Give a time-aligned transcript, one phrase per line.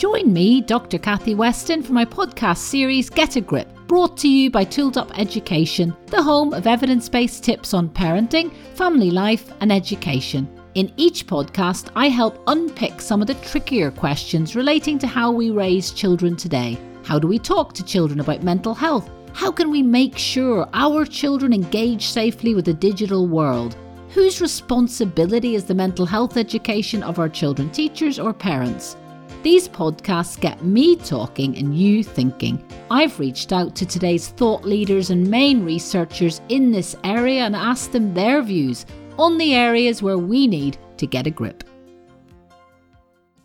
[0.00, 0.96] Join me, Dr.
[0.96, 5.10] Kathy Weston, for my podcast series Get a Grip, brought to you by Tooled Up
[5.18, 10.48] Education, the home of evidence based tips on parenting, family life, and education.
[10.74, 15.50] In each podcast, I help unpick some of the trickier questions relating to how we
[15.50, 16.78] raise children today.
[17.04, 19.10] How do we talk to children about mental health?
[19.34, 23.76] How can we make sure our children engage safely with the digital world?
[24.14, 28.96] Whose responsibility is the mental health education of our children, teachers, or parents?
[29.42, 32.62] These podcasts get me talking and you thinking.
[32.90, 37.92] I've reached out to today's thought leaders and main researchers in this area and asked
[37.92, 38.84] them their views
[39.18, 41.64] on the areas where we need to get a grip.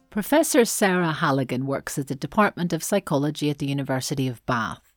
[0.09, 4.91] Professor Sarah Halligan works at the Department of Psychology at the University of Bath.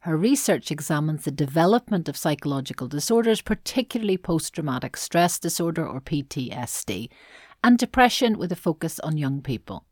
[0.00, 7.10] Her research examines the development of psychological disorders, particularly post traumatic stress disorder or PTSD,
[7.62, 9.84] and depression with a focus on young people.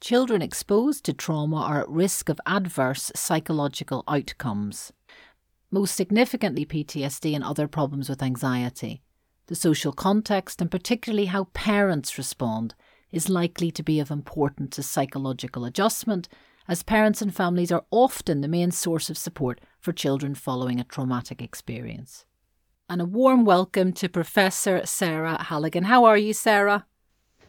[0.00, 4.92] Children exposed to trauma are at risk of adverse psychological outcomes,
[5.70, 9.00] most significantly PTSD and other problems with anxiety.
[9.46, 12.74] The social context, and particularly how parents respond,
[13.10, 16.28] is likely to be of importance to psychological adjustment,
[16.68, 20.84] as parents and families are often the main source of support for children following a
[20.84, 22.26] traumatic experience.
[22.90, 25.84] And a warm welcome to Professor Sarah Halligan.
[25.84, 26.84] How are you, Sarah?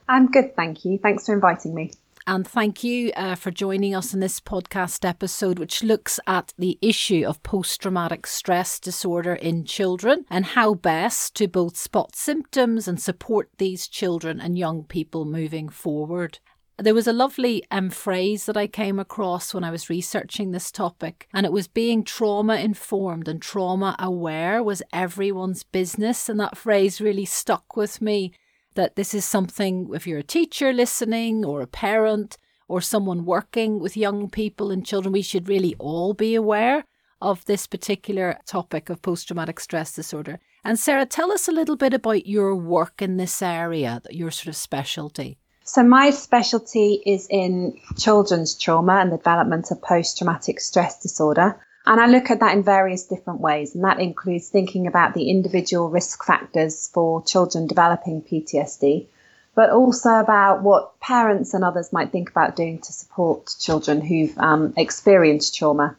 [0.07, 0.97] I'm good, thank you.
[0.97, 1.91] Thanks for inviting me.
[2.29, 6.77] And thank you uh, for joining us in this podcast episode, which looks at the
[6.81, 12.85] issue of post traumatic stress disorder in children and how best to both spot symptoms
[12.85, 16.39] and support these children and young people moving forward.
[16.77, 20.69] There was a lovely um, phrase that I came across when I was researching this
[20.69, 26.27] topic, and it was being trauma informed and trauma aware was everyone's business.
[26.27, 28.33] And that phrase really stuck with me
[28.77, 32.37] that this is something, if you're a teacher listening or a parent
[32.69, 36.85] or someone working with young people and children, we should really all be aware
[37.19, 40.39] of this particular topic of post traumatic stress disorder.
[40.63, 44.47] And Sarah, tell us a little bit about your work in this area, your sort
[44.47, 45.39] of specialty.
[45.63, 51.59] So, my specialty is in children's trauma and the development of post traumatic stress disorder.
[51.87, 55.29] And I look at that in various different ways, and that includes thinking about the
[55.29, 59.07] individual risk factors for children developing PTSD,
[59.55, 64.37] but also about what parents and others might think about doing to support children who've
[64.37, 65.95] um, experienced trauma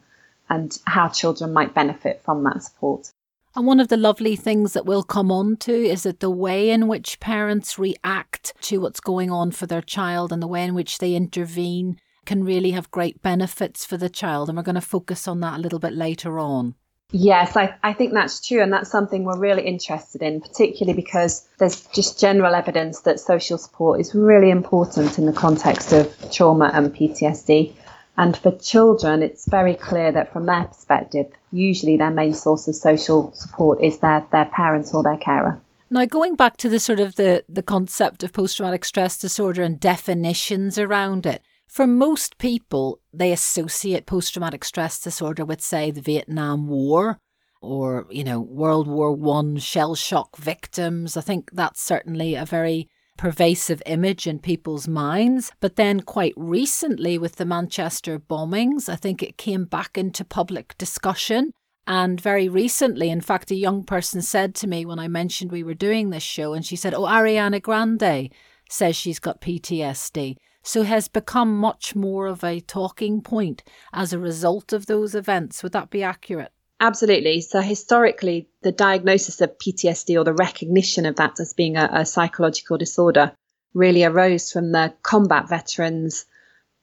[0.47, 3.09] and how children might benefit from that support.
[3.55, 6.69] And one of the lovely things that we'll come on to is that the way
[6.69, 10.75] in which parents react to what's going on for their child and the way in
[10.75, 11.97] which they intervene
[12.29, 14.49] can really have great benefits for the child.
[14.49, 16.75] And we're going to focus on that a little bit later on.
[17.11, 18.61] Yes, I, I think that's true.
[18.61, 23.57] And that's something we're really interested in, particularly because there's just general evidence that social
[23.57, 27.73] support is really important in the context of trauma and PTSD.
[28.15, 32.75] And for children, it's very clear that from their perspective, usually their main source of
[32.75, 35.59] social support is their, their parents or their carer.
[35.89, 39.63] Now, going back to the sort of the, the concept of post traumatic stress disorder
[39.63, 45.91] and definitions around it, for most people, they associate post traumatic stress disorder with, say,
[45.91, 47.19] the Vietnam War
[47.61, 51.15] or, you know, World War One shell shock victims.
[51.15, 55.51] I think that's certainly a very pervasive image in people's minds.
[55.59, 60.75] But then, quite recently, with the Manchester bombings, I think it came back into public
[60.79, 61.51] discussion.
[61.85, 65.63] And very recently, in fact, a young person said to me when I mentioned we
[65.63, 68.31] were doing this show, and she said, Oh, Ariana Grande
[68.69, 74.19] says she's got PTSD so has become much more of a talking point as a
[74.19, 75.63] result of those events.
[75.63, 76.51] Would that be accurate?
[76.81, 77.41] Absolutely.
[77.41, 82.05] So, historically, the diagnosis of PTSD or the recognition of that as being a, a
[82.05, 83.33] psychological disorder
[83.73, 86.25] really arose from the combat veterans'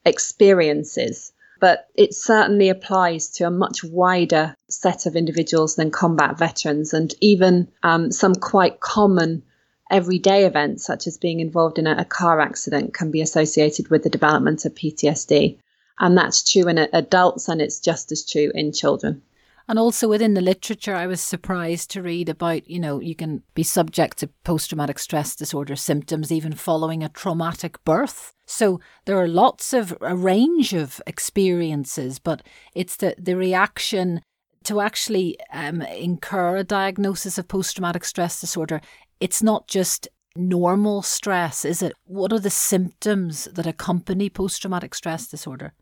[0.05, 1.33] experiences.
[1.59, 7.15] But it certainly applies to a much wider set of individuals than combat veterans, and
[7.23, 9.43] even um, some quite common
[9.91, 14.03] everyday events, such as being involved in a, a, car accident, can be associated with
[14.03, 15.59] the development of PTSD.
[15.99, 19.23] And that's true in adults, and it's just as true in children.
[19.69, 23.43] And also within the literature, I was surprised to read about, you know, you can
[23.55, 28.33] be subject to post traumatic stress disorder symptoms even following a traumatic birth.
[28.47, 32.43] So there are lots of a range of experiences, but
[32.75, 34.23] it's the, the reaction
[34.65, 38.81] to actually um, incur a diagnosis of post traumatic stress disorder
[39.21, 41.93] it's not just normal stress, is it?
[42.05, 45.73] What are the symptoms that accompany post traumatic stress disorder?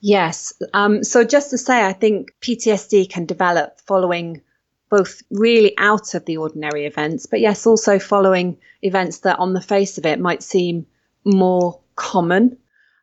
[0.00, 0.52] Yes.
[0.72, 4.42] Um, so, just to say, I think PTSD can develop following
[4.90, 9.60] both really out of the ordinary events, but yes, also following events that on the
[9.60, 10.86] face of it might seem
[11.24, 12.56] more common.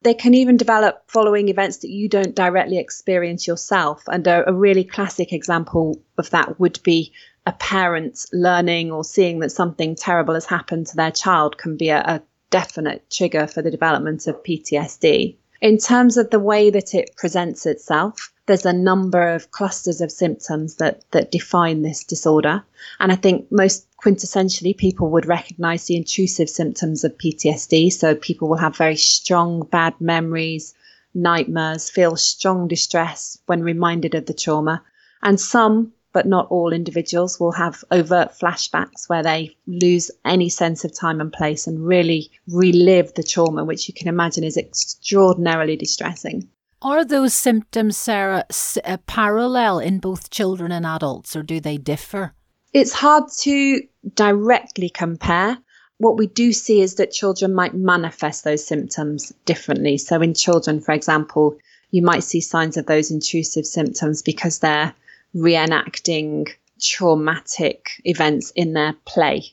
[0.04, 4.04] They can even develop following events that you don't directly experience yourself.
[4.08, 7.14] And a, a really classic example of that would be
[7.48, 11.88] a parent learning or seeing that something terrible has happened to their child can be
[11.88, 15.38] a, a definite trigger for the development of PTSD.
[15.62, 20.12] In terms of the way that it presents itself, there's a number of clusters of
[20.12, 22.66] symptoms that, that define this disorder.
[23.00, 27.94] And I think most quintessentially people would recognize the intrusive symptoms of PTSD.
[27.94, 30.76] So people will have very strong bad memories,
[31.14, 34.84] nightmares, feel strong distress when reminded of the trauma.
[35.24, 40.84] And some, but not all individuals will have overt flashbacks where they lose any sense
[40.84, 45.76] of time and place and really relive the trauma, which you can imagine is extraordinarily
[45.76, 46.48] distressing.
[46.82, 48.46] Are those symptoms, Sarah,
[48.86, 52.34] uh, parallel in both children and adults, or do they differ?
[52.74, 53.82] It's hard to
[54.14, 55.58] directly compare.
[55.98, 59.98] What we do see is that children might manifest those symptoms differently.
[59.98, 61.58] So, in children, for example,
[61.90, 64.94] you might see signs of those intrusive symptoms because they're
[65.38, 66.50] reenacting
[66.82, 69.46] traumatic events in their play.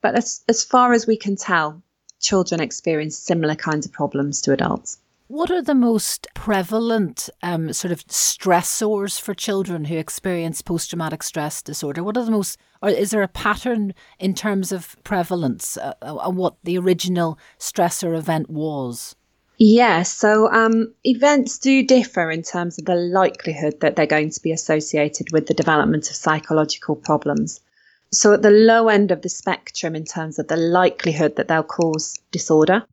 [0.00, 1.82] But as, as far as we can tell,
[2.20, 4.98] children experience similar kinds of problems to adults.
[5.28, 11.22] What are the most prevalent um, sort of stressors for children who experience post traumatic
[11.22, 12.04] stress disorder?
[12.04, 16.30] What are the most, or is there a pattern in terms of prevalence uh, uh,
[16.30, 19.16] what the original stressor event was?
[19.64, 24.42] Yeah, so um, events do differ in terms of the likelihood that they're going to
[24.42, 27.60] be associated with the development of psychological problems.
[28.10, 31.62] So, at the low end of the spectrum, in terms of the likelihood that they'll
[31.62, 32.84] cause disorder,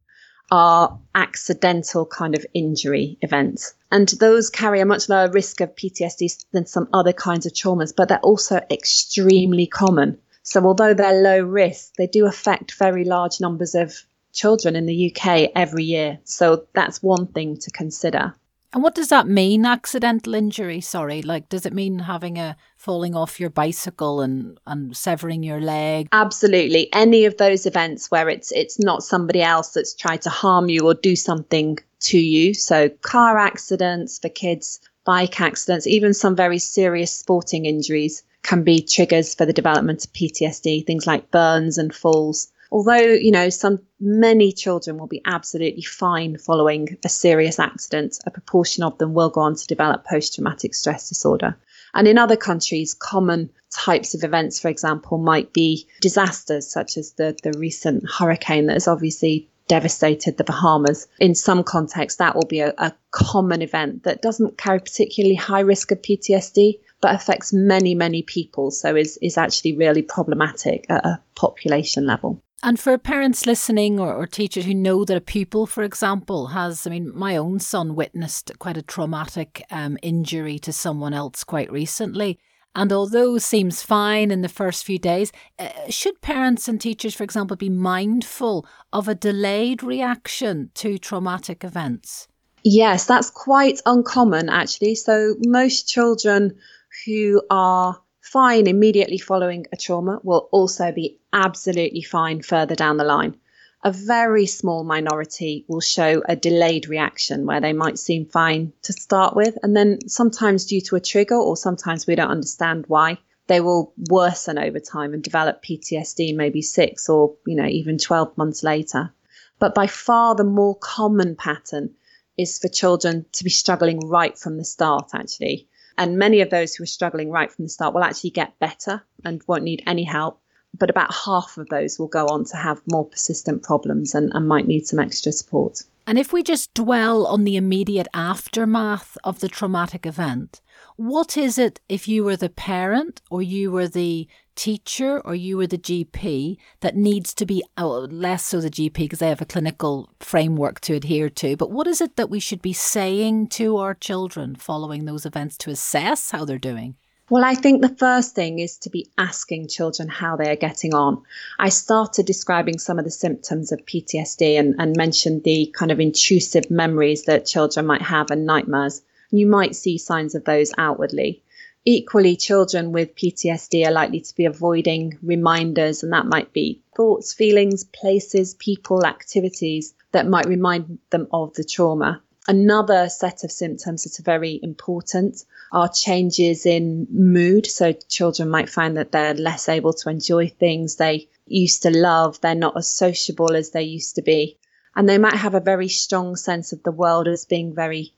[0.51, 3.73] are accidental kind of injury events.
[3.91, 7.95] And those carry a much lower risk of PTSD than some other kinds of traumas,
[7.97, 10.19] but they're also extremely common.
[10.43, 15.13] So, although they're low risk, they do affect very large numbers of children in the
[15.13, 16.19] UK every year.
[16.23, 18.35] So, that's one thing to consider.
[18.71, 20.79] And what does that mean, accidental injury?
[20.79, 25.59] Sorry, like, does it mean having a falling off your bicycle and, and severing your
[25.59, 26.07] leg?
[26.11, 26.87] Absolutely.
[26.93, 30.85] Any of those events where it's it's not somebody else that's tried to harm you
[30.85, 32.53] or do something to you.
[32.53, 38.81] So car accidents for kids, bike accidents, even some very serious sporting injuries can be
[38.81, 43.79] triggers for the development of PTSD, things like burns and falls although you know some
[43.99, 49.29] many children will be absolutely fine following a serious accident a proportion of them will
[49.29, 51.57] go on to develop post-traumatic stress disorder
[51.93, 57.13] and in other countries common types of events for example might be disasters such as
[57.13, 61.07] the the recent hurricane that has obviously devastated the Bahamas.
[61.19, 65.61] In some contexts, that will be a, a common event that doesn't carry particularly high
[65.61, 68.71] risk of PTSD, but affects many, many people.
[68.71, 72.41] So is, is actually really problematic at a population level.
[72.61, 76.85] And for parents listening or, or, teachers who know that a pupil, for example, has,
[76.85, 81.71] I mean, my own son witnessed quite a traumatic um, injury to someone else quite
[81.71, 82.37] recently.
[82.75, 87.23] And although seems fine in the first few days, uh, should parents and teachers, for
[87.23, 92.27] example, be mindful of a delayed reaction to traumatic events?
[92.63, 94.95] Yes, that's quite uncommon actually.
[94.95, 96.57] So most children
[97.05, 103.03] who are fine immediately following a trauma will also be absolutely fine further down the
[103.03, 103.35] line.
[103.83, 108.93] A very small minority will show a delayed reaction where they might seem fine to
[108.93, 113.17] start with, and then sometimes due to a trigger, or sometimes we don't understand why,
[113.47, 118.37] they will worsen over time and develop PTSD maybe six or you know even 12
[118.37, 119.11] months later.
[119.57, 121.95] But by far the more common pattern
[122.37, 125.67] is for children to be struggling right from the start, actually.
[125.99, 129.03] And many of those who are struggling right from the start will actually get better
[129.25, 130.41] and won't need any help.
[130.77, 134.47] But about half of those will go on to have more persistent problems and, and
[134.47, 135.83] might need some extra support.
[136.07, 140.61] And if we just dwell on the immediate aftermath of the traumatic event,
[140.95, 144.25] what is it if you were the parent or you were the
[144.59, 148.93] teacher or you were the GP that needs to be, oh, less so the GP
[148.93, 152.41] because they have a clinical framework to adhere to, but what is it that we
[152.41, 156.97] should be saying to our children following those events to assess how they're doing?
[157.29, 160.93] Well, I think the first thing is to be asking children how they are getting
[160.93, 161.21] on.
[161.57, 166.01] I started describing some of the symptoms of PTSD and, and mentioned the kind of
[166.01, 169.03] intrusive memories that children might have and nightmares.
[169.31, 171.43] You might see signs of those outwardly.
[171.85, 177.33] Equally, children with PTSD are likely to be avoiding reminders, and that might be thoughts,
[177.33, 182.21] feelings, places, people, activities that might remind them of the trauma.
[182.47, 187.67] Another set of symptoms that are very important are changes in mood.
[187.67, 192.41] So children might find that they're less able to enjoy things they used to love.
[192.41, 194.57] They're not as sociable as they used to be.
[194.95, 198.13] And they might have a very strong sense of the world as being very,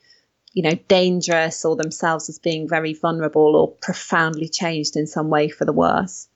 [0.53, 5.49] you know, dangerous or themselves as being very vulnerable or profoundly changed in some way
[5.49, 6.27] for the worse.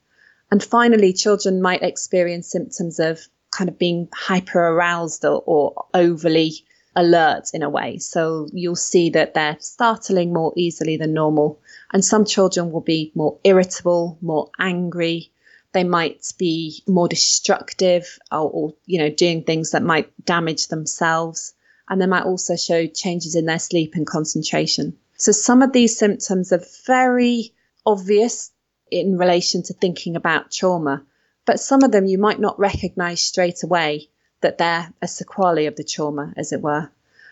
[0.50, 6.64] And finally, children might experience symptoms of kind of being hyper aroused or, or overly
[6.94, 7.98] alert in a way.
[7.98, 11.60] So you'll see that they're startling more easily than normal.
[11.92, 15.30] And some children will be more irritable, more angry.
[15.72, 21.52] They might be more destructive or, or, you know, doing things that might damage themselves.
[21.88, 24.96] And they might also show changes in their sleep and concentration.
[25.16, 27.52] So some of these symptoms are very
[27.84, 28.50] obvious
[28.90, 31.04] in relation to thinking about trauma,
[31.44, 34.08] but some of them you might not recognize straight away
[34.40, 36.90] that they're a sequelae of the trauma, as it were.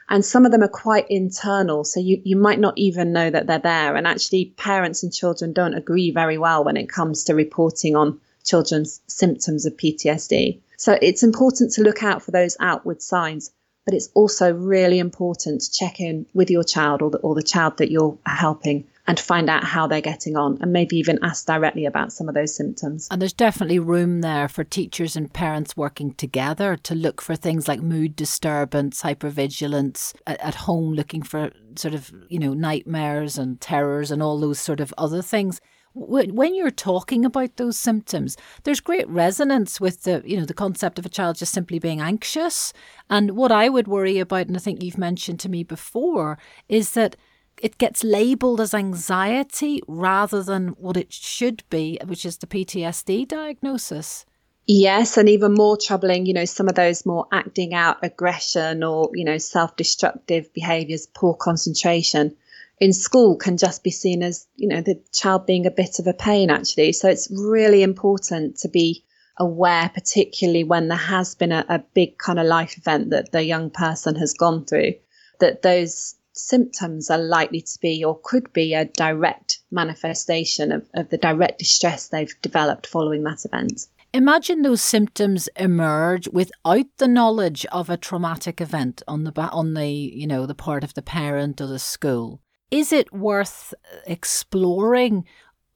[0.08, 3.46] And some of them are quite internal, so you, you might not even know that
[3.46, 3.96] they're there.
[3.96, 8.20] And actually, parents and children don't agree very well when it comes to reporting on
[8.44, 10.60] children's symptoms of PTSD.
[10.76, 13.50] So it's important to look out for those outward signs,
[13.84, 17.42] but it's also really important to check in with your child or the, or the
[17.42, 21.46] child that you're helping and find out how they're getting on and maybe even ask
[21.46, 23.06] directly about some of those symptoms.
[23.10, 27.68] And there's definitely room there for teachers and parents working together to look for things
[27.68, 33.60] like mood disturbance, hypervigilance, at, at home looking for sort of, you know, nightmares and
[33.60, 35.60] terrors and all those sort of other things
[35.94, 40.98] when you're talking about those symptoms there's great resonance with the you know the concept
[40.98, 42.72] of a child just simply being anxious
[43.08, 46.36] and what i would worry about and i think you've mentioned to me before
[46.68, 47.16] is that
[47.62, 53.28] it gets labeled as anxiety rather than what it should be, which is the PTSD
[53.28, 54.26] diagnosis.
[54.66, 59.10] Yes, and even more troubling, you know, some of those more acting out aggression or,
[59.14, 62.34] you know, self destructive behaviors, poor concentration
[62.78, 66.06] in school can just be seen as, you know, the child being a bit of
[66.06, 66.92] a pain, actually.
[66.92, 69.04] So it's really important to be
[69.38, 73.44] aware, particularly when there has been a, a big kind of life event that the
[73.44, 74.94] young person has gone through,
[75.40, 81.08] that those symptoms are likely to be or could be a direct manifestation of, of
[81.10, 83.86] the direct distress they've developed following that event.
[84.12, 89.88] Imagine those symptoms emerge without the knowledge of a traumatic event on the on the
[89.88, 92.40] you know the part of the parent or the school.
[92.74, 93.72] Is it worth
[94.04, 95.26] exploring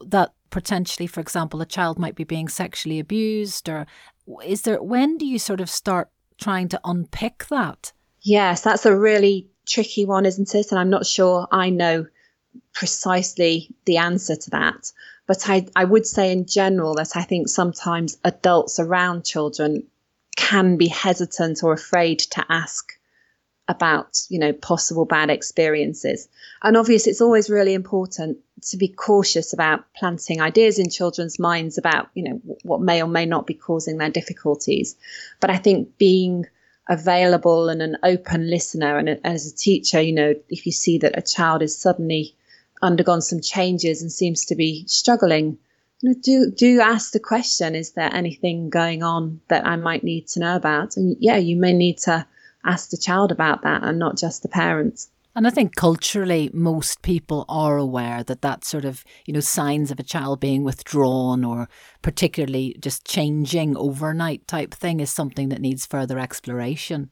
[0.05, 3.87] that potentially, for example, a child might be being sexually abused, or
[4.45, 6.09] is there when do you sort of start
[6.41, 7.93] trying to unpick that?
[8.23, 10.73] Yes, that's a really tricky one, isn't it?
[10.73, 12.07] And I'm not sure I know
[12.75, 14.91] precisely the answer to that.
[15.29, 19.87] But I, I would say in general that I think sometimes adults around children
[20.35, 22.98] can be hesitant or afraid to ask
[23.69, 26.29] about, you know, possible bad experiences.
[26.63, 28.39] And obviously, it's always really important
[28.71, 33.09] to be cautious about planting ideas in children's minds about, you know, what may or
[33.09, 34.97] may not be causing their difficulties.
[35.41, 36.47] But I think being
[36.89, 38.97] available and an open listener.
[38.97, 42.35] And as a teacher, you know, if you see that a child has suddenly
[42.81, 45.59] undergone some changes and seems to be struggling,
[46.01, 50.05] you know, do do ask the question: Is there anything going on that I might
[50.05, 50.97] need to know about?
[50.97, 52.27] And yeah, you may need to
[52.65, 55.11] ask the child about that, and not just the parents.
[55.39, 59.93] And I think culturally, most people are aware that that sort of, you know, signs
[59.93, 61.69] of a child being withdrawn or
[62.03, 67.11] particularly just changing overnight type thing is something that needs further exploration.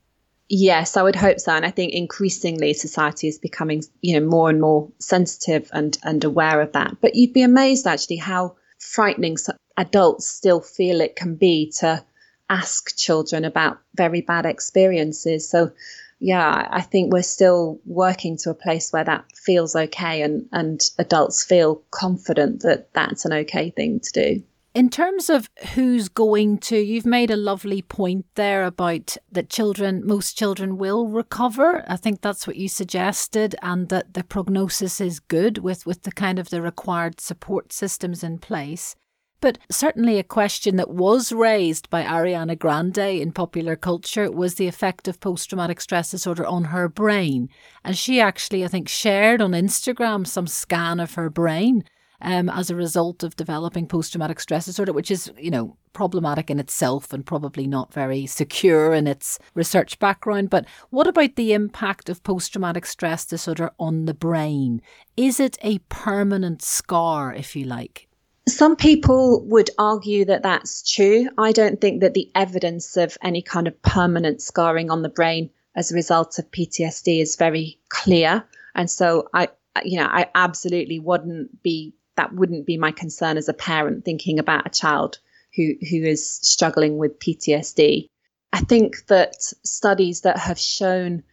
[0.49, 1.53] Yes, I would hope so.
[1.53, 6.25] And I think increasingly society is becoming, you know, more and more sensitive and, and
[6.25, 6.97] aware of that.
[7.01, 9.37] But you'd be amazed actually how frightening
[9.77, 12.05] adults still feel it can be to
[12.49, 15.49] ask children about very bad experiences.
[15.49, 15.73] So
[16.19, 20.83] yeah, I think we're still working to a place where that feels okay and, and
[20.99, 24.43] adults feel confident that that's an okay thing to do.
[24.75, 30.07] In terms of who's going to, you've made a lovely point there about that children,
[30.07, 31.83] most children will recover.
[31.89, 36.13] I think that's what you suggested, and that the prognosis is good with, with the
[36.13, 38.97] kind of the required support systems in place.
[39.41, 44.67] But certainly a question that was raised by Ariana Grande in popular culture was the
[44.67, 47.49] effect of post traumatic stress disorder on her brain.
[47.85, 51.85] And she actually, I think, shared on Instagram some scan of her brain
[52.23, 56.51] um, as a result of developing post traumatic stress disorder, which is, you know, problematic
[56.51, 60.51] in itself and probably not very secure in its research background.
[60.51, 64.81] But what about the impact of post traumatic stress disorder on the brain?
[65.17, 68.09] Is it a permanent scar, if you like?
[68.49, 71.29] Some people would argue that that's true.
[71.37, 75.51] I don't think that the evidence of any kind of permanent scarring on the brain
[75.75, 78.45] as a result of PTSD is very clear.
[78.75, 79.49] And so I,
[79.85, 84.39] you know, I absolutely wouldn't be, that wouldn't be my concern as a parent thinking
[84.39, 85.19] about a child
[85.55, 88.09] who, who is struggling with PTSD.
[88.53, 91.25] I think that studies that have shown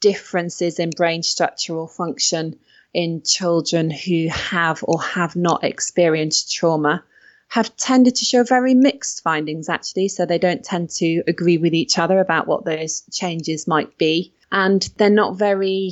[0.00, 2.58] differences in brain structure or function
[2.92, 7.04] in children who have or have not experienced trauma
[7.48, 10.08] have tended to show very mixed findings, actually.
[10.08, 14.32] So they don't tend to agree with each other about what those changes might be.
[14.52, 15.90] And they're not very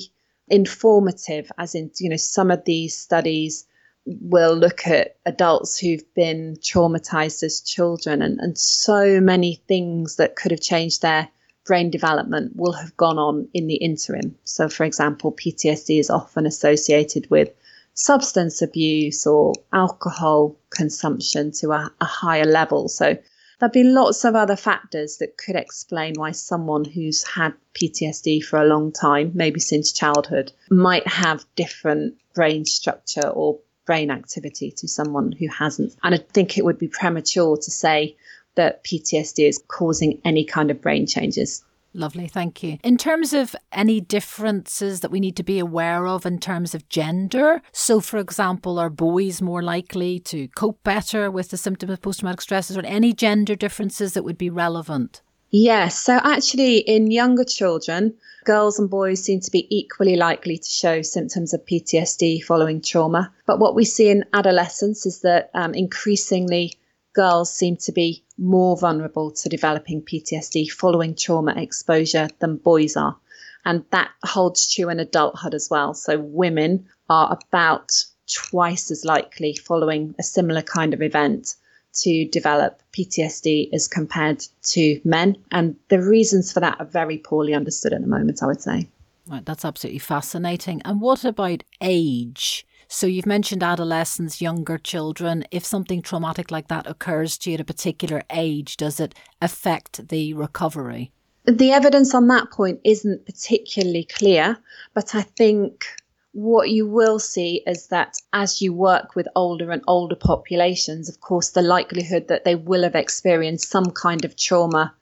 [0.49, 3.67] informative, as in, you know, some of these studies
[4.07, 10.37] will look at adults who've been traumatized as children and, and so many things that
[10.37, 11.29] could have changed their
[11.69, 14.35] brain development will have gone on in the interim.
[14.45, 17.51] So, for example, PTSD is often associated with
[17.93, 22.89] substance abuse or alcohol consumption to a, a higher level.
[22.89, 23.19] So,
[23.61, 28.59] there'd be lots of other factors that could explain why someone who's had PTSD for
[28.59, 34.89] a long time, maybe since childhood, might have different brain structure or brain activity to
[34.89, 35.95] someone who hasn't.
[36.03, 38.17] And I think it would be premature to say
[38.59, 41.65] that PTSD is causing any kind of brain changes.
[41.95, 42.79] Lovely, thank you.
[42.85, 46.89] In terms of any differences that we need to be aware of in terms of
[46.89, 52.03] gender, so for example, are boys more likely to cope better with the symptoms of
[52.03, 52.77] post traumatic stress?
[52.77, 55.23] Or any gender differences that would be relevant?
[55.51, 60.69] Yes, so actually, in younger children, girls and boys seem to be equally likely to
[60.69, 63.33] show symptoms of PTSD following trauma.
[63.47, 66.75] But what we see in adolescence is that um, increasingly
[67.15, 73.17] girls seem to be more vulnerable to developing PTSD following trauma exposure than boys are.
[73.65, 75.93] And that holds true in adulthood as well.
[75.93, 77.93] So women are about
[78.33, 81.57] twice as likely following a similar kind of event
[81.95, 85.37] to develop PTSD as compared to men.
[85.51, 88.89] And the reasons for that are very poorly understood at the moment, I would say.
[89.27, 90.81] Right, that's absolutely fascinating.
[90.85, 92.67] And what about age?
[92.91, 95.45] So you've mentioned adolescents, younger children.
[95.51, 100.09] If something traumatic like that occurs to you at a particular age, does it affect
[100.09, 101.13] the recovery?
[101.45, 104.59] The evidence on that point isn't particularly clear,
[104.95, 105.85] but I think
[106.33, 111.21] what you will see is that as you work with older and older populations, of
[111.21, 114.95] course, the likelihood that they will have experienced some kind of trauma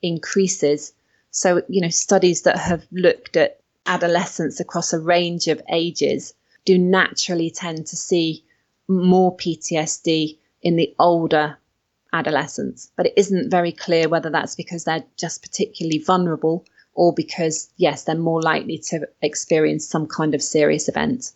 [0.00, 0.92] increases.
[1.32, 6.78] So, you know, studies that have looked at adolescents across a range of ages do
[6.78, 8.44] naturally tend to see
[8.88, 11.58] more PTSD in the older
[12.12, 12.90] adolescents.
[12.96, 18.04] But it isn't very clear whether that's because they're just particularly vulnerable or because, yes,
[18.04, 21.32] they're more likely to experience some kind of serious event.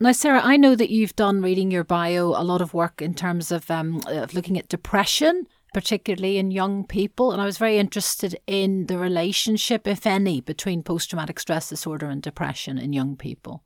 [0.00, 3.14] Now, Sarah, I know that you've done reading your bio a lot of work in
[3.14, 7.32] terms of, um, of looking at depression, particularly in young people.
[7.32, 12.06] And I was very interested in the relationship, if any, between post traumatic stress disorder
[12.06, 13.64] and depression in young people.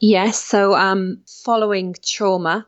[0.00, 0.42] Yes.
[0.42, 2.66] So, um, following trauma,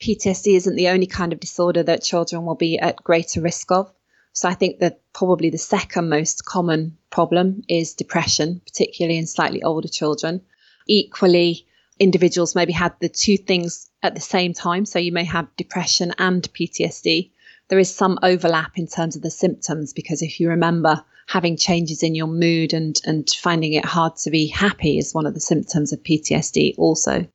[0.00, 3.90] PTSD isn't the only kind of disorder that children will be at greater risk of.
[4.34, 9.62] So, I think that probably the second most common problem is depression, particularly in slightly
[9.62, 10.42] older children.
[10.86, 11.66] Equally,
[11.98, 14.84] individuals maybe had the two things at the same time.
[14.84, 17.30] So, you may have depression and PTSD.
[17.72, 22.02] There is some overlap in terms of the symptoms because if you remember, having changes
[22.02, 25.40] in your mood and, and finding it hard to be happy is one of the
[25.40, 27.26] symptoms of PTSD also.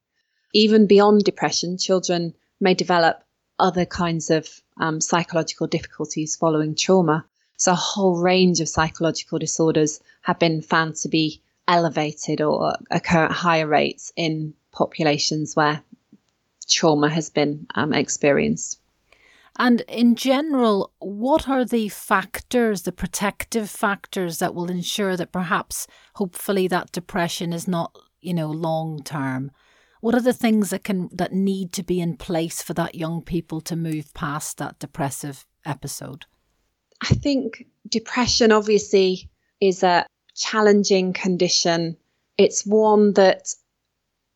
[0.53, 3.23] Even beyond depression, children may develop
[3.57, 4.47] other kinds of
[4.79, 7.25] um, psychological difficulties following trauma.
[7.57, 13.25] So a whole range of psychological disorders have been found to be elevated or occur
[13.25, 15.81] at higher rates in populations where
[16.69, 18.79] trauma has been um, experienced.
[19.57, 25.87] And in general, what are the factors, the protective factors that will ensure that perhaps,
[26.15, 29.51] hopefully, that depression is not, you know, long term?
[29.99, 33.23] What are the things that can that need to be in place for that young
[33.23, 36.25] people to move past that depressive episode?
[37.01, 41.97] I think depression obviously is a challenging condition.
[42.37, 43.53] It's one that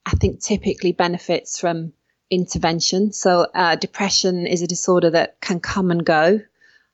[0.07, 1.93] I think typically benefits from
[2.31, 3.11] intervention.
[3.11, 6.39] So, uh, depression is a disorder that can come and go.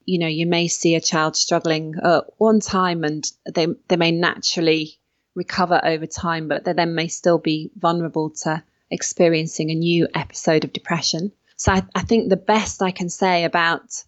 [0.06, 4.12] You know, you may see a child struggling at one time and they, they may
[4.12, 4.98] naturally
[5.36, 10.64] recover over time, but they then may still be vulnerable to experiencing a new episode
[10.64, 11.32] of depression.
[11.56, 14.04] So, I, I think the best I can say about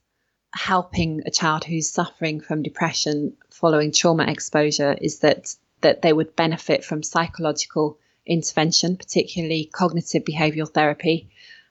[0.52, 6.36] helping a child who's suffering from depression following trauma exposure is that that they would
[6.36, 11.30] benefit from psychological intervention, particularly cognitive behavioral therapy.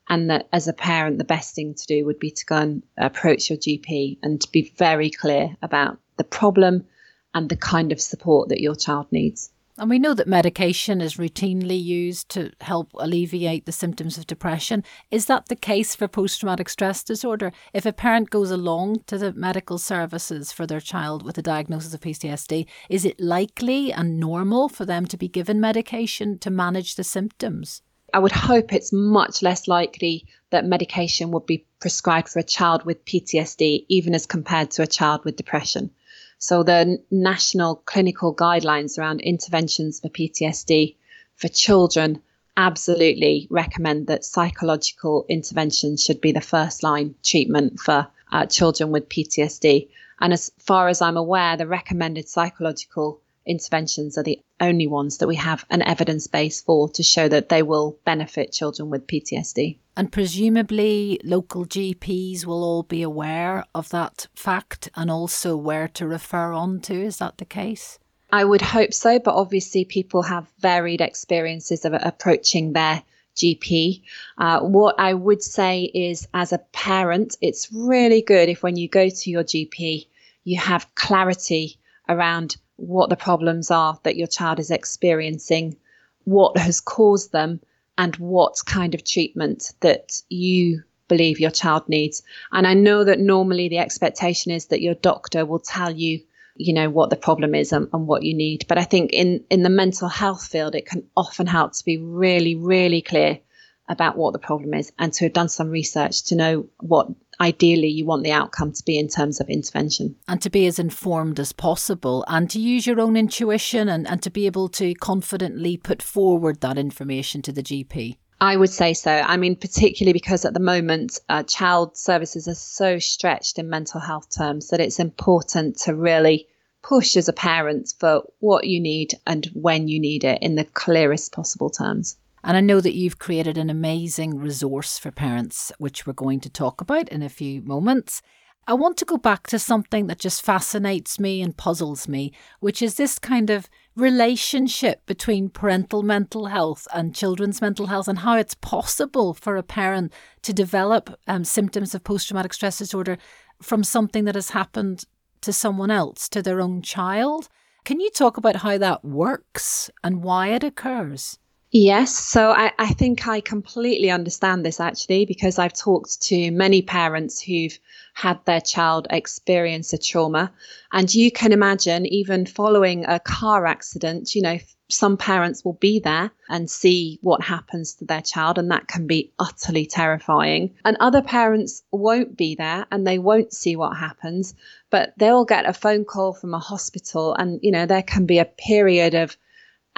[0.08, 2.82] And that as a parent, the best thing to do would be to go and
[2.96, 6.86] approach your GP and to be very clear about the problem
[7.34, 9.50] and the kind of support that your child needs.
[9.80, 14.82] And we know that medication is routinely used to help alleviate the symptoms of depression.
[15.12, 17.52] Is that the case for post traumatic stress disorder?
[17.72, 21.94] If a parent goes along to the medical services for their child with a diagnosis
[21.94, 26.96] of PTSD, is it likely and normal for them to be given medication to manage
[26.96, 27.82] the symptoms?
[28.12, 32.84] I would hope it's much less likely that medication would be prescribed for a child
[32.84, 35.92] with PTSD, even as compared to a child with depression.
[36.38, 40.94] So the national clinical guidelines around interventions for PTSD
[41.34, 42.22] for children
[42.56, 49.08] absolutely recommend that psychological intervention should be the first line treatment for uh, children with
[49.08, 49.88] PTSD.
[50.20, 55.26] And as far as I'm aware, the recommended psychological interventions are the only ones that
[55.26, 59.78] we have an evidence base for to show that they will benefit children with PTSD.
[59.96, 66.06] And presumably, local GPs will all be aware of that fact and also where to
[66.06, 66.94] refer on to.
[66.94, 67.98] Is that the case?
[68.30, 73.02] I would hope so, but obviously, people have varied experiences of approaching their
[73.36, 74.02] GP.
[74.36, 78.88] Uh, what I would say is, as a parent, it's really good if when you
[78.88, 80.06] go to your GP,
[80.44, 85.76] you have clarity around what the problems are that your child is experiencing,
[86.24, 87.60] what has caused them,
[87.98, 92.22] and what kind of treatment that you believe your child needs.
[92.52, 96.20] And I know that normally the expectation is that your doctor will tell you,
[96.54, 98.66] you know, what the problem is and, and, what you need.
[98.68, 101.98] But I think in, in the mental health field, it can often help to be
[101.98, 103.40] really, really clear
[103.88, 107.08] about what the problem is and to have done some research to know what
[107.40, 110.16] ideally you want the outcome to be in terms of intervention.
[110.26, 114.22] And to be as informed as possible and to use your own intuition and, and
[114.22, 118.16] to be able to confidently put forward that information to the GP.
[118.40, 119.10] I would say so.
[119.10, 124.00] I mean, particularly because at the moment, uh, child services are so stretched in mental
[124.00, 126.46] health terms that it's important to really
[126.82, 130.64] push as a parent for what you need and when you need it in the
[130.64, 132.16] clearest possible terms.
[132.48, 136.48] And I know that you've created an amazing resource for parents, which we're going to
[136.48, 138.22] talk about in a few moments.
[138.66, 142.80] I want to go back to something that just fascinates me and puzzles me, which
[142.80, 148.38] is this kind of relationship between parental mental health and children's mental health, and how
[148.38, 153.18] it's possible for a parent to develop um, symptoms of post traumatic stress disorder
[153.60, 155.04] from something that has happened
[155.42, 157.50] to someone else, to their own child.
[157.84, 161.38] Can you talk about how that works and why it occurs?
[161.70, 166.80] Yes, so I, I, think I completely understand this actually because I've talked to many
[166.80, 167.78] parents who've
[168.14, 170.50] had their child experience a trauma.
[170.92, 176.00] And you can imagine, even following a car accident, you know, some parents will be
[176.00, 180.74] there and see what happens to their child, and that can be utterly terrifying.
[180.86, 184.54] And other parents won't be there and they won't see what happens,
[184.88, 188.38] but they'll get a phone call from a hospital, and, you know, there can be
[188.38, 189.36] a period of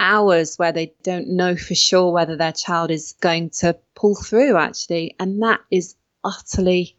[0.00, 4.56] hours where they don't know for sure whether their child is going to pull through
[4.56, 6.96] actually and that is utterly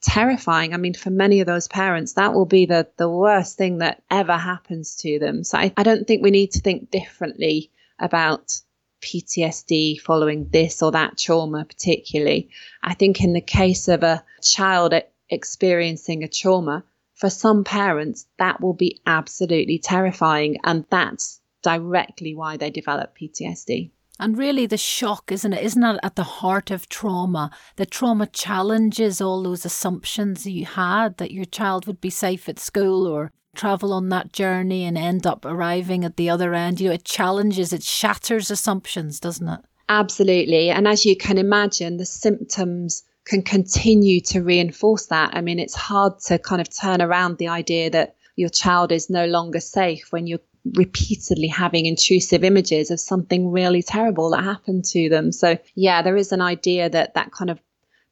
[0.00, 3.78] terrifying i mean for many of those parents that will be the the worst thing
[3.78, 7.70] that ever happens to them so i, I don't think we need to think differently
[7.98, 8.60] about
[9.00, 12.50] PTSD following this or that trauma, particularly.
[12.82, 14.92] I think in the case of a child
[15.30, 16.84] experiencing a trauma,
[17.14, 20.58] for some parents, that will be absolutely terrifying.
[20.64, 23.90] And that's directly why they develop PTSD.
[24.20, 25.62] And really, the shock, isn't it?
[25.62, 27.52] Isn't that at the heart of trauma?
[27.76, 32.58] The trauma challenges all those assumptions you had that your child would be safe at
[32.58, 36.80] school or travel on that journey and end up arriving at the other end.
[36.80, 39.60] You know, it challenges, it shatters assumptions, doesn't it?
[39.88, 40.70] Absolutely.
[40.70, 45.36] And as you can imagine, the symptoms can continue to reinforce that.
[45.36, 49.10] I mean, it's hard to kind of turn around the idea that your child is
[49.10, 50.40] no longer safe when you're
[50.74, 55.32] repeatedly having intrusive images of something really terrible that happened to them.
[55.32, 57.60] So, yeah, there is an idea that that kind of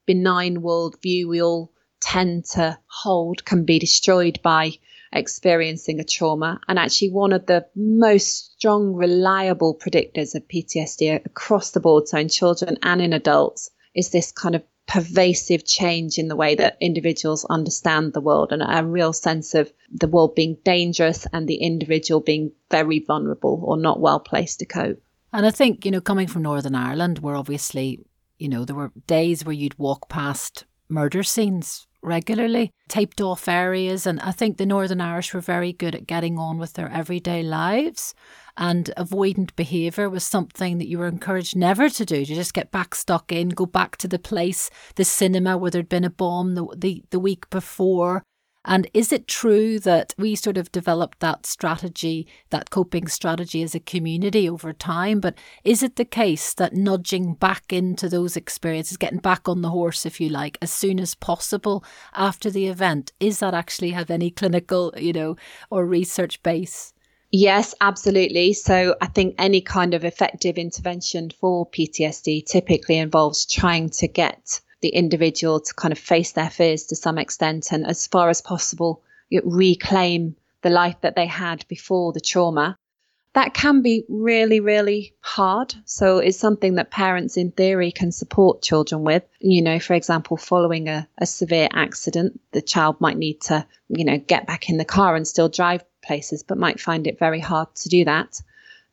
[0.06, 4.72] benign world view we all tend to hold can be destroyed by
[5.12, 6.60] experiencing a trauma.
[6.68, 12.18] And actually, one of the most strong, reliable predictors of PTSD across the board, so
[12.18, 16.76] in children and in adults, is this kind of pervasive change in the way that
[16.80, 21.56] individuals understand the world and a real sense of the world being dangerous and the
[21.56, 25.02] individual being very vulnerable or not well placed to cope.
[25.32, 28.06] And I think, you know, coming from Northern Ireland, where obviously,
[28.38, 34.06] you know, there were days where you'd walk past murder scenes regularly, taped off areas.
[34.06, 37.42] And I think the Northern Irish were very good at getting on with their everyday
[37.42, 38.14] lives
[38.56, 42.70] and avoidant behaviour was something that you were encouraged never to do, to just get
[42.70, 46.54] back stuck in, go back to the place, the cinema where there'd been a bomb
[46.54, 48.22] the, the, the week before.
[48.68, 53.76] And is it true that we sort of developed that strategy, that coping strategy as
[53.76, 55.20] a community over time?
[55.20, 59.70] But is it the case that nudging back into those experiences, getting back on the
[59.70, 64.10] horse, if you like, as soon as possible after the event, is that actually have
[64.10, 65.36] any clinical, you know,
[65.70, 66.92] or research base?
[67.32, 68.52] Yes, absolutely.
[68.52, 74.60] So I think any kind of effective intervention for PTSD typically involves trying to get
[74.80, 78.40] the individual to kind of face their fears to some extent and as far as
[78.40, 79.02] possible
[79.44, 82.76] reclaim the life that they had before the trauma.
[83.36, 85.74] That can be really, really hard.
[85.84, 89.24] So it's something that parents in theory can support children with.
[89.40, 94.06] You know, for example, following a, a severe accident, the child might need to, you
[94.06, 97.38] know, get back in the car and still drive places, but might find it very
[97.38, 98.40] hard to do that.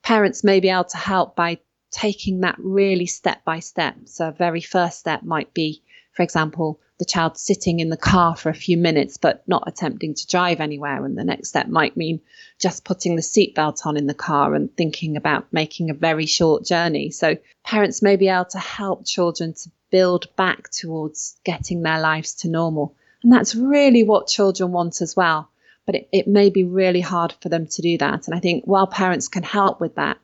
[0.01, 1.60] Parents may be able to help by
[1.91, 3.95] taking that really step by step.
[4.03, 8.36] So, a very first step might be, for example, the child sitting in the car
[8.36, 11.06] for a few minutes but not attempting to drive anywhere.
[11.06, 12.21] And the next step might mean
[12.60, 16.65] just putting the seatbelt on in the car and thinking about making a very short
[16.65, 17.10] journey.
[17.10, 22.34] So, parents may be able to help children to build back towards getting their lives
[22.34, 22.95] to normal.
[23.21, 25.49] And that's really what children want as well.
[25.86, 28.27] But it, it may be really hard for them to do that.
[28.27, 30.17] And I think while parents can help with that,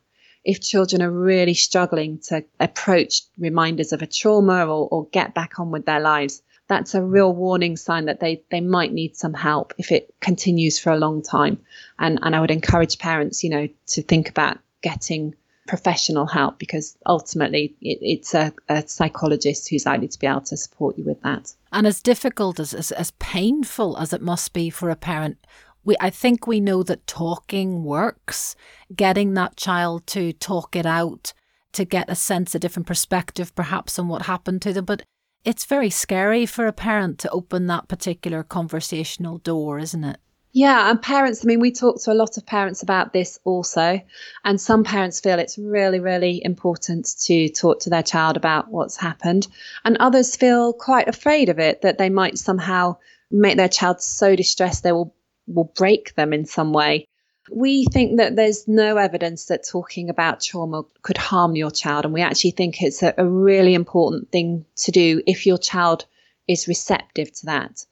[0.44, 5.60] if children are really struggling to approach reminders of a trauma or, or get back
[5.60, 9.34] on with their lives, that's a real warning sign that they, they might need some
[9.34, 11.60] help if it continues for a long time.
[11.98, 15.34] And, and I would encourage parents, you know, to think about getting
[15.66, 20.56] professional help because ultimately it, it's a, a, psychologist who's likely to be able to
[20.56, 21.52] support you with that.
[21.72, 25.44] And as difficult as, as, as painful as it must be for a parent,
[25.82, 28.54] we I think we know that talking works,
[28.94, 31.32] getting that child to talk it out,
[31.72, 34.84] to get a sense, a different perspective perhaps on what happened to them.
[34.84, 35.02] But
[35.44, 40.18] it's very scary for a parent to open that particular conversational door, isn't it?
[40.52, 44.00] Yeah, and parents, I mean, we talk to a lot of parents about this also.
[44.44, 48.96] And some parents feel it's really, really important to talk to their child about what's
[48.96, 49.46] happened.
[49.84, 52.96] And others feel quite afraid of it, that they might somehow
[53.30, 55.14] make their child so distressed they will
[55.46, 57.06] will break them in some way.
[57.50, 62.04] We think that there's no evidence that talking about trauma could harm your child.
[62.04, 66.04] And we actually think it's a, a really important thing to do if your child
[66.46, 67.84] is receptive to that.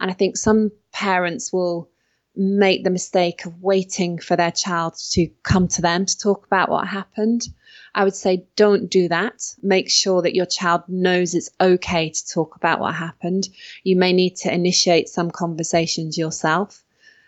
[0.00, 1.88] And I think some parents will
[2.34, 6.68] make the mistake of waiting for their child to come to them to talk about
[6.68, 7.48] what happened.
[7.94, 9.42] I would say don't do that.
[9.62, 13.48] Make sure that your child knows it's okay to talk about what happened.
[13.84, 16.84] You may need to initiate some conversations yourself.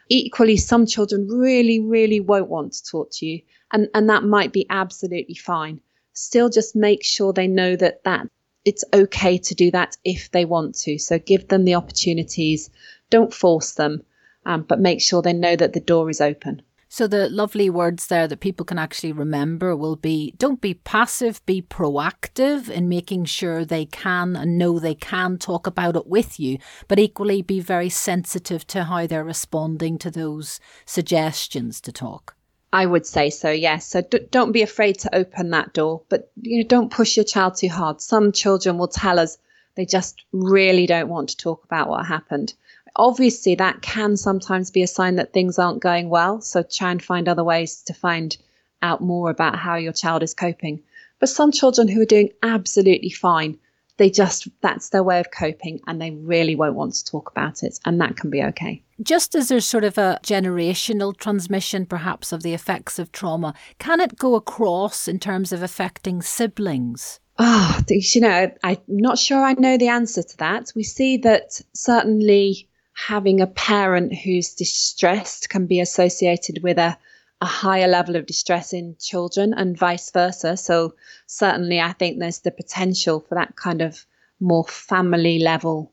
[0.09, 3.43] Equally, some children really, really won't want to talk to you,
[3.73, 5.81] and, and that might be absolutely fine.
[6.13, 8.27] Still, just make sure they know that, that
[8.65, 10.99] it's okay to do that if they want to.
[10.99, 12.71] So give them the opportunities,
[13.11, 14.03] don't force them,
[14.45, 16.63] um, but make sure they know that the door is open.
[16.91, 21.45] So the lovely words there that people can actually remember will be don't be passive,
[21.45, 26.41] be proactive in making sure they can and know they can talk about it with
[26.41, 32.35] you, but equally be very sensitive to how they're responding to those suggestions to talk.
[32.73, 33.87] I would say so, yes.
[33.87, 37.25] So d- don't be afraid to open that door, but you know, don't push your
[37.25, 38.01] child too hard.
[38.01, 39.39] Some children will tell us
[39.75, 42.55] they just really don't want to talk about what happened
[42.99, 46.41] obviously that can sometimes be a sign that things aren't going well.
[46.41, 48.37] So try and find other ways to find
[48.83, 50.83] out more about how your child is coping.
[51.21, 53.59] But some children who are doing absolutely fine,
[53.97, 57.63] they just, that's their way of coping and they really won't want to talk about
[57.63, 57.81] it.
[57.85, 58.83] And that can be okay.
[59.03, 64.01] Just as there's sort of a generational transmission, perhaps, of the effects of trauma, can
[64.01, 67.21] it go across in terms of affecting siblings?
[67.41, 70.73] Oh, you know, I'm not sure I know the answer to that.
[70.75, 72.68] We see that certainly
[73.07, 76.99] having a parent who's distressed can be associated with a,
[77.41, 80.57] a higher level of distress in children and vice versa.
[80.57, 80.95] So,
[81.27, 84.05] certainly, I think there's the potential for that kind of
[84.41, 85.93] more family level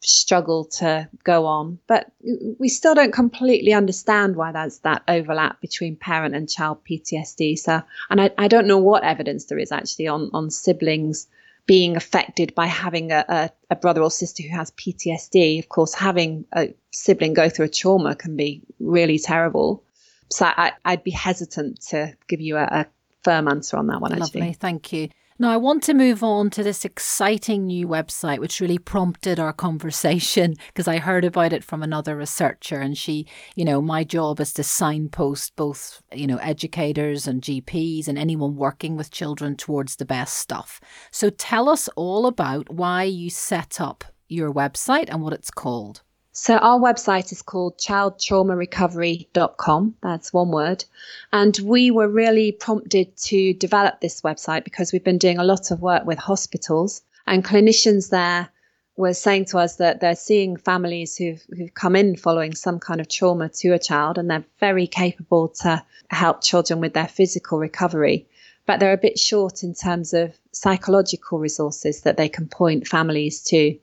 [0.00, 1.78] struggle to go on.
[1.86, 2.10] But
[2.58, 7.58] we still don't completely understand why there's that overlap between parent and child PTSD.
[7.58, 11.28] So, and I, I don't know what evidence there is actually on, on siblings
[11.68, 15.58] being affected by having a, a, a, brother or sister who has PTSD.
[15.58, 19.84] Of course, having a sibling go through a trauma can be really terrible.
[20.30, 22.86] So I, would be hesitant to give you a, a,
[23.22, 24.16] firm answer on that one.
[24.18, 25.10] Lovely, thank you.
[25.40, 29.52] Now, I want to move on to this exciting new website, which really prompted our
[29.52, 32.80] conversation because I heard about it from another researcher.
[32.80, 33.24] And she,
[33.54, 38.56] you know, my job is to signpost both, you know, educators and GPs and anyone
[38.56, 40.80] working with children towards the best stuff.
[41.12, 46.02] So tell us all about why you set up your website and what it's called.
[46.40, 49.94] So our website is called childtraumarecovery.com.
[50.00, 50.84] That's one word.
[51.32, 55.72] And we were really prompted to develop this website because we've been doing a lot
[55.72, 58.50] of work with hospitals and clinicians there
[58.96, 63.00] were saying to us that they're seeing families who've, who've come in following some kind
[63.00, 67.58] of trauma to a child and they're very capable to help children with their physical
[67.58, 68.28] recovery.
[68.64, 73.42] But they're a bit short in terms of psychological resources that they can point families
[73.46, 73.76] to.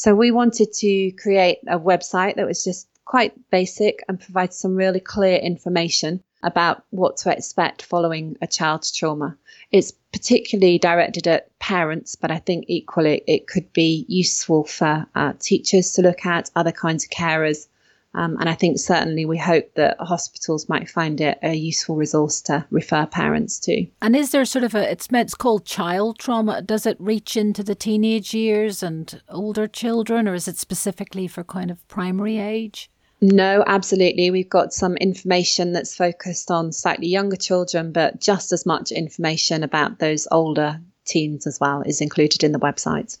[0.00, 4.76] So we wanted to create a website that was just quite basic and provide some
[4.76, 9.36] really clear information about what to expect following a child's trauma.
[9.72, 15.32] It's particularly directed at parents, but I think equally it could be useful for uh,
[15.40, 17.66] teachers to look at, other kinds of carers,
[18.14, 22.40] um, and I think certainly we hope that hospitals might find it a useful resource
[22.42, 23.86] to refer parents to.
[24.00, 26.62] And is there sort of a, it's, it's called child trauma.
[26.62, 31.44] Does it reach into the teenage years and older children, or is it specifically for
[31.44, 32.90] kind of primary age?
[33.20, 34.30] No, absolutely.
[34.30, 39.62] We've got some information that's focused on slightly younger children, but just as much information
[39.64, 43.18] about those older teens as well is included in the website.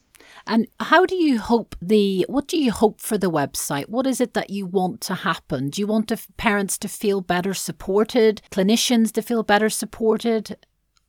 [0.48, 3.90] And how do you hope the what do you hope for the website?
[3.90, 5.68] What is it that you want to happen?
[5.68, 10.56] Do you want to, parents to feel better supported, clinicians to feel better supported?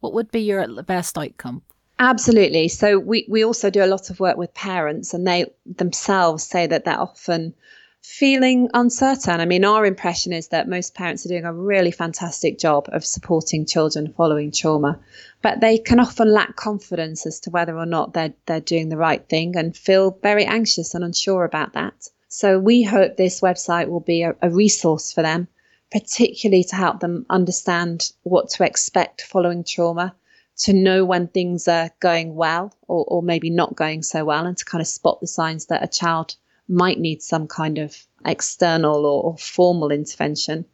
[0.02, 1.62] What would be your best outcome?
[1.99, 2.67] Absolutely.
[2.67, 6.67] So we, we also do a lot of work with parents and they themselves say
[6.67, 7.54] that they're often
[8.01, 9.39] feeling uncertain.
[9.39, 13.05] I mean, our impression is that most parents are doing a really fantastic job of
[13.05, 14.99] supporting children following trauma,
[15.41, 18.97] but they can often lack confidence as to whether or not they're, they're doing the
[18.97, 22.09] right thing and feel very anxious and unsure about that.
[22.29, 25.47] So we hope this website will be a, a resource for them,
[25.91, 30.15] particularly to help them understand what to expect following trauma,
[30.59, 34.57] to know when things are going well or, or maybe not going so well, and
[34.57, 36.35] to kind of spot the signs that a child
[36.69, 40.65] might need some kind of external or, or formal intervention,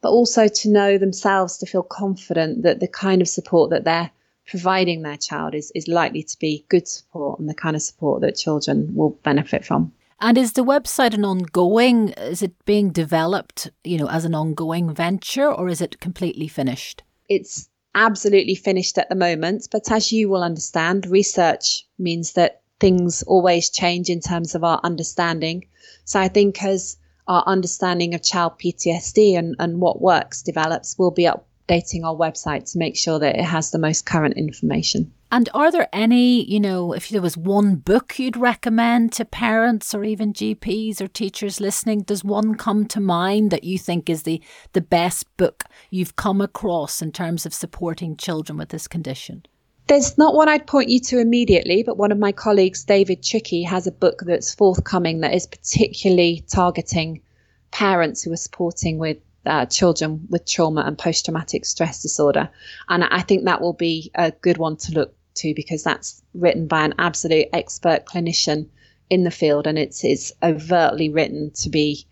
[0.00, 4.10] but also to know themselves to feel confident that the kind of support that they're
[4.46, 8.20] providing their child is, is likely to be good support and the kind of support
[8.22, 9.92] that children will benefit from.
[10.20, 14.92] And is the website an ongoing, is it being developed, you know, as an ongoing
[14.92, 17.02] venture or is it completely finished?
[17.28, 23.22] It's absolutely finished at the moment, but as you will understand, research means that things
[23.24, 25.66] always change in terms of our understanding.
[26.04, 31.10] So I think as our understanding of child PTSD and, and what works develops, we'll
[31.10, 35.12] be updating our website to make sure that it has the most current information.
[35.30, 39.94] And are there any, you know, if there was one book you'd recommend to parents
[39.94, 44.22] or even GPs or teachers listening, does one come to mind that you think is
[44.22, 44.40] the,
[44.72, 49.44] the best book you've come across in terms of supporting children with this condition?
[49.88, 53.62] There's not one I'd point you to immediately, but one of my colleagues, David Trickey,
[53.62, 57.22] has a book that's forthcoming that is particularly targeting
[57.70, 62.50] parents who are supporting with uh, children with trauma and post traumatic stress disorder.
[62.90, 66.66] And I think that will be a good one to look to because that's written
[66.66, 68.68] by an absolute expert clinician
[69.08, 72.04] in the field and it's, it's overtly written to be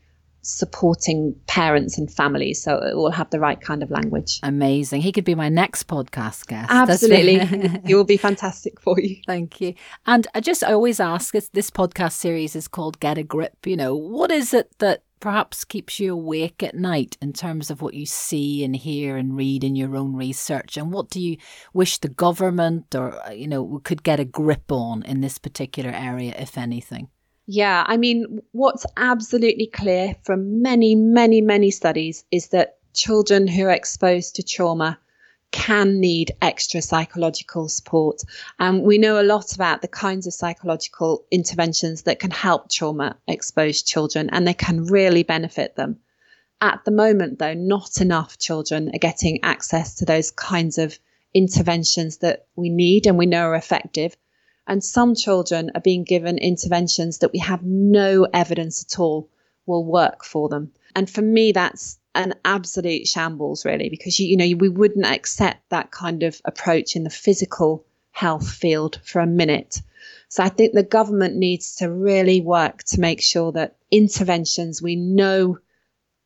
[0.46, 2.62] supporting parents and families.
[2.62, 4.38] So it will have the right kind of language.
[4.44, 5.02] Amazing.
[5.02, 6.70] He could be my next podcast guest.
[6.70, 7.38] Absolutely.
[7.84, 9.16] he will be fantastic for you.
[9.26, 9.74] Thank you.
[10.06, 13.66] And I just, I always ask this, this podcast series is called Get a Grip.
[13.66, 17.82] You know, what is it that perhaps keeps you awake at night in terms of
[17.82, 20.76] what you see and hear and read in your own research?
[20.76, 21.38] And what do you
[21.72, 25.90] wish the government or, uh, you know, could get a grip on in this particular
[25.90, 27.08] area, if anything?
[27.46, 33.66] Yeah, I mean, what's absolutely clear from many, many, many studies is that children who
[33.66, 34.98] are exposed to trauma
[35.52, 38.20] can need extra psychological support.
[38.58, 43.16] And we know a lot about the kinds of psychological interventions that can help trauma
[43.28, 46.00] exposed children and they can really benefit them.
[46.60, 50.98] At the moment, though, not enough children are getting access to those kinds of
[51.32, 54.16] interventions that we need and we know are effective.
[54.66, 59.28] And some children are being given interventions that we have no evidence at all
[59.64, 60.72] will work for them.
[60.94, 65.68] And for me, that's an absolute shambles, really, because you, you know we wouldn't accept
[65.70, 69.82] that kind of approach in the physical health field for a minute.
[70.28, 74.96] So I think the government needs to really work to make sure that interventions we
[74.96, 75.58] know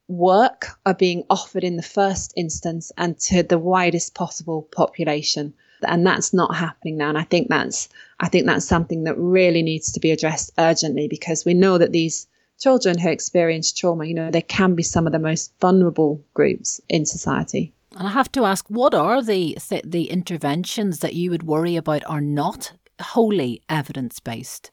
[0.09, 5.55] work are being offered in the first instance and to the widest possible population
[5.87, 7.09] and that's not happening now.
[7.09, 7.89] And i think that's
[8.21, 11.93] i think that's something that really needs to be addressed urgently because we know that
[11.93, 12.27] these
[12.59, 16.81] children who experience trauma you know they can be some of the most vulnerable groups
[16.89, 17.73] in society.
[17.97, 21.77] And i have to ask what are the th- the interventions that you would worry
[21.77, 24.71] about are not wholly evidence based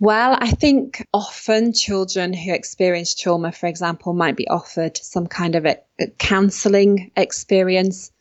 [0.00, 5.56] Well, I think often children who experience trauma, for example, might be offered some kind
[5.56, 8.12] of a, a counseling experience.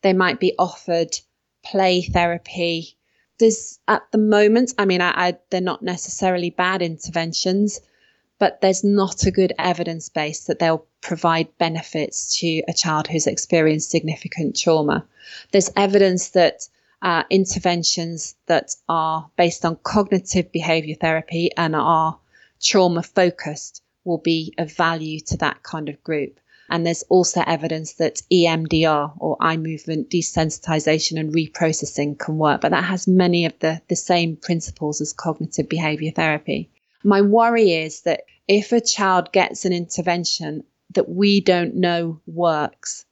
[0.00, 1.18] They might be offered
[1.64, 2.96] play therapy.
[3.38, 7.80] There's at the moment, I mean, I, I, they're not necessarily bad interventions,
[8.38, 13.26] but there's not a good evidence base that they'll provide benefits to a child who's
[13.26, 15.06] experienced significant trauma.
[15.52, 16.68] There's evidence that
[17.02, 22.18] uh, interventions that are based on cognitive behavior therapy and are
[22.60, 26.40] trauma focused will be of value to that kind of group.
[26.68, 32.70] And there's also evidence that EMDR or eye movement desensitization and reprocessing can work, but
[32.70, 36.70] that has many of the, the same principles as cognitive behavior therapy.
[37.02, 40.64] My worry is that if a child gets an intervention
[40.94, 43.04] that we don't know works,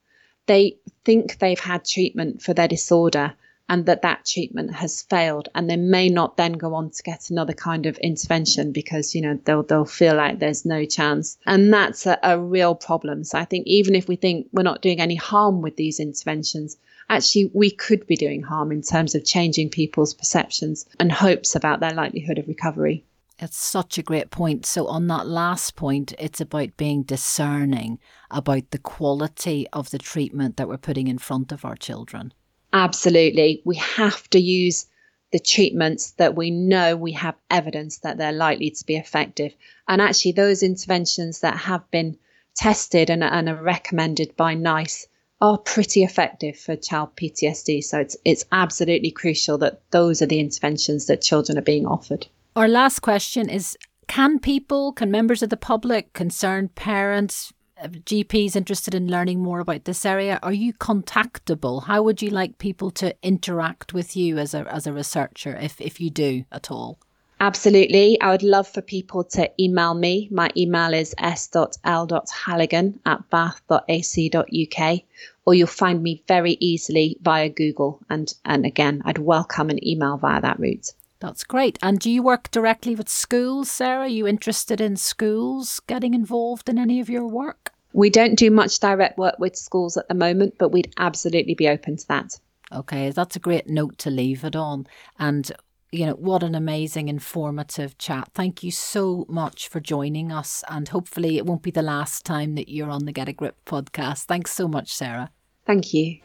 [0.46, 3.34] they think they've had treatment for their disorder
[3.68, 7.30] and that that treatment has failed and they may not then go on to get
[7.30, 11.72] another kind of intervention because you know they'll they'll feel like there's no chance and
[11.72, 15.00] that's a, a real problem so i think even if we think we're not doing
[15.00, 16.76] any harm with these interventions
[17.08, 21.80] actually we could be doing harm in terms of changing people's perceptions and hopes about
[21.80, 23.04] their likelihood of recovery
[23.38, 24.64] it's such a great point.
[24.64, 27.98] So, on that last point, it's about being discerning
[28.30, 32.32] about the quality of the treatment that we're putting in front of our children.
[32.76, 33.62] Absolutely.
[33.64, 34.86] We have to use
[35.32, 39.54] the treatments that we know we have evidence that they're likely to be effective.
[39.88, 42.18] And actually, those interventions that have been
[42.54, 45.06] tested and, and are recommended by NICE
[45.40, 47.82] are pretty effective for child PTSD.
[47.82, 52.26] So it's it's absolutely crucial that those are the interventions that children are being offered.
[52.54, 57.52] Our last question is can people, can members of the public, concerned parents,
[57.82, 61.84] GPs interested in learning more about this area, are you contactable?
[61.84, 65.80] How would you like people to interact with you as a as a researcher, if
[65.80, 66.98] if you do at all?
[67.38, 68.18] Absolutely.
[68.18, 70.28] I would love for people to email me.
[70.30, 75.00] My email is s.l.halligan at bath.ac.uk,
[75.44, 78.00] or you'll find me very easily via Google.
[78.08, 80.92] And, and again, I'd welcome an email via that route.
[81.20, 81.78] That's great.
[81.82, 84.00] And do you work directly with schools, Sarah?
[84.00, 87.72] Are you interested in schools getting involved in any of your work?
[87.92, 91.68] We don't do much direct work with schools at the moment, but we'd absolutely be
[91.68, 92.38] open to that.
[92.72, 94.86] Okay, that's a great note to leave it on.
[95.18, 95.50] And
[95.92, 98.28] you know, what an amazing, informative chat.
[98.34, 100.64] Thank you so much for joining us.
[100.68, 103.56] And hopefully, it won't be the last time that you're on the Get a Grip
[103.64, 104.24] podcast.
[104.24, 105.30] Thanks so much, Sarah.
[105.64, 106.20] Thank you.